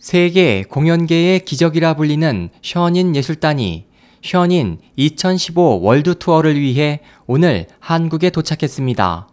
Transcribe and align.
세계 0.00 0.62
공연계의 0.62 1.40
기적이라 1.40 1.92
불리는 1.92 2.48
션윈 2.62 3.14
예술단이 3.14 3.84
션윈 4.22 4.78
2015 4.96 5.82
월드 5.82 6.18
투어를 6.18 6.58
위해 6.58 7.00
오늘 7.26 7.66
한국에 7.80 8.30
도착했습니다. 8.30 9.28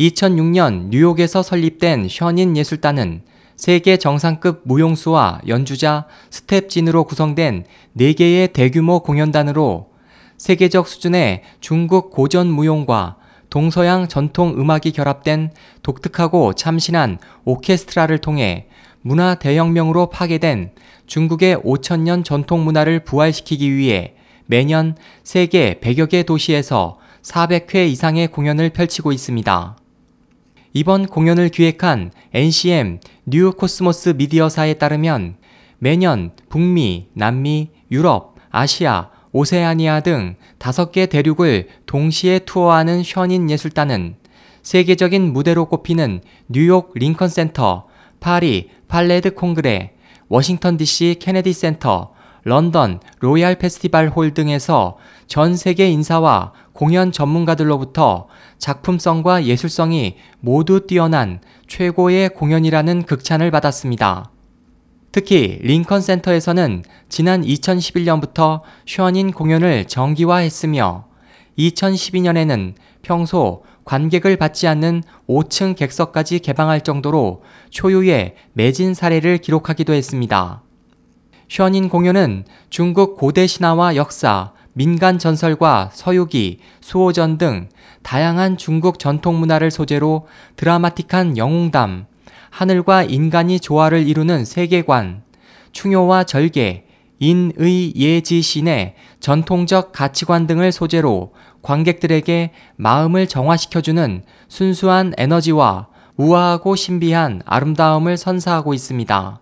2006년 0.00 0.88
뉴욕에서 0.88 1.44
설립된 1.44 2.08
션윈 2.08 2.56
예술단은 2.56 3.22
세계 3.54 3.96
정상급 3.96 4.62
무용수와 4.64 5.42
연주자 5.46 6.06
스텝진으로 6.30 7.04
구성된 7.04 7.64
4개의 7.96 8.52
대규모 8.52 8.98
공연단으로 9.04 9.90
세계적 10.38 10.88
수준의 10.88 11.42
중국 11.60 12.10
고전 12.10 12.48
무용과 12.48 13.16
동서양 13.48 14.08
전통 14.08 14.54
음악이 14.58 14.90
결합된 14.90 15.52
독특하고 15.84 16.54
참신한 16.54 17.18
오케스트라를 17.44 18.18
통해 18.18 18.66
문화 19.08 19.36
대혁명으로 19.36 20.10
파괴된 20.10 20.72
중국의 21.06 21.56
5천년 21.56 22.26
전통 22.26 22.62
문화를 22.66 23.04
부활시키기 23.04 23.74
위해 23.74 24.16
매년 24.44 24.96
세계 25.24 25.80
100여 25.80 26.10
개 26.10 26.24
도시에서 26.24 26.98
400회 27.22 27.88
이상의 27.88 28.28
공연을 28.28 28.68
펼치고 28.68 29.12
있습니다. 29.12 29.78
이번 30.74 31.06
공연을 31.06 31.48
기획한 31.48 32.10
NCM 32.34 33.00
뉴 33.24 33.52
코스모스 33.52 34.10
미디어사에 34.10 34.74
따르면 34.74 35.36
매년 35.78 36.32
북미, 36.50 37.08
남미, 37.14 37.70
유럽, 37.90 38.34
아시아, 38.50 39.08
오세아니아 39.32 40.00
등 40.00 40.36
다섯 40.58 40.92
개 40.92 41.06
대륙을 41.06 41.68
동시에 41.86 42.40
투어하는 42.40 43.02
션윈 43.02 43.48
예술단은 43.48 44.16
세계적인 44.62 45.32
무대로 45.32 45.64
꼽히는 45.64 46.20
뉴욕 46.48 46.92
링컨 46.94 47.30
센터, 47.30 47.87
파리 48.20 48.70
팔레드 48.88 49.34
콩그레, 49.34 49.94
워싱턴 50.28 50.76
DC 50.76 51.16
케네디 51.20 51.52
센터, 51.52 52.12
런던 52.44 53.00
로얄 53.20 53.56
페스티벌 53.56 54.08
홀 54.08 54.32
등에서 54.32 54.96
전 55.26 55.56
세계 55.56 55.88
인사와 55.90 56.52
공연 56.72 57.12
전문가들로부터 57.12 58.28
작품성과 58.58 59.44
예술성이 59.44 60.16
모두 60.40 60.86
뛰어난 60.86 61.40
최고의 61.66 62.30
공연이라는 62.30 63.02
극찬을 63.02 63.50
받았습니다. 63.50 64.30
특히 65.10 65.58
링컨 65.62 66.00
센터에서는 66.00 66.84
지난 67.08 67.42
2011년부터 67.42 68.60
션윈 68.86 69.32
공연을 69.32 69.86
정기화했으며 69.86 71.06
2012년에는 71.58 72.74
평소 73.02 73.64
관객을 73.88 74.36
받지 74.36 74.68
않는 74.68 75.02
5층 75.26 75.74
객석까지 75.74 76.40
개방할 76.40 76.82
정도로 76.82 77.42
초유의 77.70 78.34
매진 78.52 78.92
사례를 78.92 79.38
기록하기도 79.38 79.94
했습니다. 79.94 80.62
션인 81.48 81.88
공연은 81.88 82.44
중국 82.68 83.16
고대 83.16 83.46
신화와 83.46 83.96
역사, 83.96 84.52
민간 84.74 85.18
전설과 85.18 85.88
서유기, 85.94 86.58
수호전 86.82 87.38
등 87.38 87.70
다양한 88.02 88.58
중국 88.58 88.98
전통 88.98 89.40
문화를 89.40 89.70
소재로 89.70 90.28
드라마틱한 90.56 91.38
영웅담, 91.38 92.04
하늘과 92.50 93.04
인간이 93.04 93.58
조화를 93.58 94.06
이루는 94.06 94.44
세계관, 94.44 95.22
충효와 95.72 96.24
절개, 96.24 96.84
인의 97.18 97.94
예지신의 97.96 98.94
전통적 99.20 99.92
가치관 99.92 100.46
등을 100.46 100.72
소재로 100.72 101.32
관객들에게 101.62 102.52
마음을 102.76 103.26
정화시켜주는 103.26 104.22
순수한 104.48 105.12
에너지와 105.18 105.88
우아하고 106.16 106.76
신비한 106.76 107.42
아름다움을 107.44 108.16
선사하고 108.16 108.74
있습니다. 108.74 109.40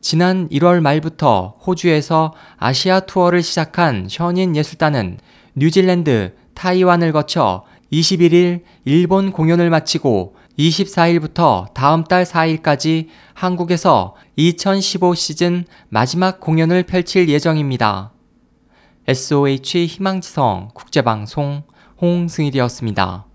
지난 0.00 0.48
1월 0.50 0.80
말부터 0.80 1.56
호주에서 1.66 2.32
아시아 2.56 3.00
투어를 3.00 3.42
시작한 3.42 4.06
션인 4.08 4.54
예술단은 4.54 5.18
뉴질랜드, 5.54 6.34
타이완을 6.54 7.12
거쳐 7.12 7.64
21일 7.92 8.62
일본 8.84 9.32
공연을 9.32 9.70
마치고 9.70 10.36
24일부터 10.58 11.72
다음 11.74 12.04
달 12.04 12.24
4일까지 12.24 13.08
한국에서 13.34 14.14
2015 14.36 15.14
시즌 15.14 15.64
마지막 15.88 16.40
공연을 16.40 16.84
펼칠 16.84 17.28
예정입니다. 17.28 18.12
SOH 19.06 19.86
희망지성 19.86 20.70
국제방송 20.74 21.62
홍승일이었습니다. 22.00 23.26